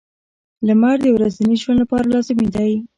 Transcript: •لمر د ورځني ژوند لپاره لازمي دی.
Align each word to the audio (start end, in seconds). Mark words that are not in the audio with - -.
•لمر 0.67 0.97
د 1.03 1.07
ورځني 1.15 1.55
ژوند 1.61 1.77
لپاره 1.81 2.05
لازمي 2.13 2.47
دی. 2.55 2.71